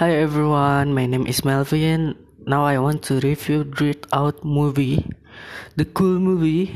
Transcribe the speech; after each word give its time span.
Hi 0.00 0.16
everyone, 0.16 0.96
my 0.96 1.04
name 1.04 1.28
is 1.28 1.44
Melvin. 1.44 2.16
Now 2.48 2.64
I 2.64 2.80
want 2.80 3.04
to 3.12 3.20
review 3.20 3.68
DreadOut 3.68 4.40
movie. 4.40 5.04
The 5.76 5.84
cool 5.84 6.16
movie. 6.16 6.72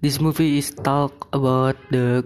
This 0.00 0.16
movie 0.16 0.56
is 0.56 0.72
talk 0.72 1.28
about 1.36 1.76
the 1.92 2.24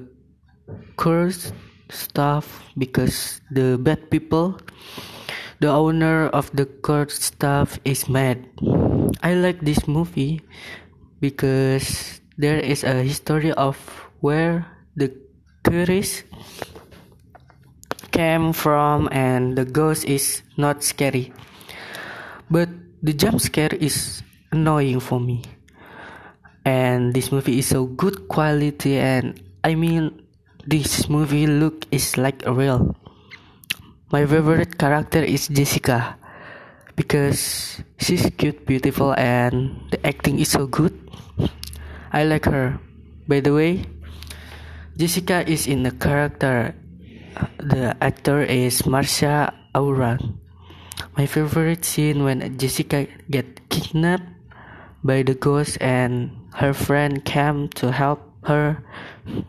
cursed 0.94 1.50
stuff 1.90 2.62
because 2.78 3.42
the 3.50 3.74
bad 3.82 4.14
people 4.14 4.62
the 5.58 5.66
owner 5.66 6.30
of 6.30 6.54
the 6.54 6.70
cursed 6.86 7.34
stuff 7.34 7.82
is 7.82 8.06
mad. 8.06 8.46
I 9.26 9.34
like 9.34 9.66
this 9.66 9.90
movie 9.90 10.38
because 11.18 12.22
there 12.38 12.62
is 12.62 12.86
a 12.86 13.02
history 13.02 13.50
of 13.58 13.74
where 14.22 14.70
the 14.94 15.10
curse 15.66 16.22
came 18.12 18.52
from 18.52 19.08
and 19.10 19.56
the 19.56 19.64
ghost 19.64 20.04
is 20.04 20.42
not 20.56 20.84
scary. 20.84 21.32
But 22.52 22.68
the 23.02 23.12
jump 23.12 23.40
scare 23.40 23.72
is 23.74 24.22
annoying 24.52 25.00
for 25.00 25.18
me. 25.18 25.42
And 26.64 27.12
this 27.16 27.32
movie 27.32 27.58
is 27.58 27.66
so 27.66 27.86
good 27.86 28.28
quality 28.28 29.00
and 29.00 29.40
I 29.64 29.74
mean 29.74 30.22
this 30.68 31.08
movie 31.08 31.48
look 31.48 31.88
is 31.90 32.14
like 32.16 32.46
a 32.46 32.52
real. 32.52 32.94
My 34.12 34.28
favorite 34.28 34.78
character 34.78 35.24
is 35.24 35.48
Jessica 35.48 36.14
because 36.94 37.80
she's 37.98 38.28
cute, 38.36 38.66
beautiful 38.66 39.16
and 39.16 39.74
the 39.90 39.98
acting 40.06 40.38
is 40.38 40.52
so 40.52 40.68
good. 40.68 40.92
I 42.12 42.24
like 42.24 42.44
her. 42.44 42.78
By 43.26 43.40
the 43.40 43.54
way, 43.54 43.88
Jessica 44.98 45.48
is 45.48 45.66
in 45.66 45.82
the 45.82 45.90
character 45.90 46.76
the 47.58 47.96
actor 48.00 48.42
is 48.42 48.82
Marsha 48.82 49.52
Aruan. 49.74 50.38
My 51.16 51.26
favorite 51.26 51.84
scene 51.84 52.24
when 52.24 52.58
Jessica 52.58 53.06
get 53.30 53.68
kidnapped 53.68 54.28
by 55.04 55.22
the 55.22 55.34
ghost 55.34 55.78
and 55.80 56.30
her 56.54 56.72
friend 56.72 57.24
came 57.24 57.68
to 57.80 57.92
help 57.92 58.20
her 58.44 58.82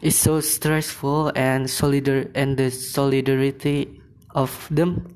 is 0.02 0.17
so 0.17 0.39
stressful 0.39 1.31
and 1.35 1.66
solidar 1.66 2.30
and 2.35 2.58
the 2.58 2.69
solidarity 2.69 4.02
of 4.36 4.67
them 4.69 5.15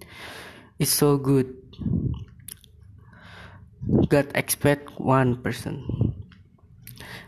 is 0.79 0.89
so 0.89 1.17
good. 1.17 1.53
God 4.09 4.27
expect 4.35 4.99
one 4.99 5.37
person. 5.41 6.13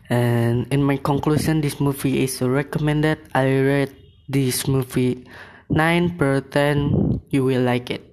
And 0.09 0.65
in 0.73 0.83
my 0.83 0.97
conclusion, 0.97 1.61
this 1.61 1.79
movie 1.79 2.23
is 2.23 2.41
recommended. 2.41 3.19
I 3.33 3.45
rate 3.45 3.98
this 4.29 4.67
movie. 4.67 5.25
9 5.69 6.17
per 6.17 6.41
10 6.41 7.21
you 7.29 7.43
will 7.45 7.61
like 7.61 7.91
it 7.91 8.08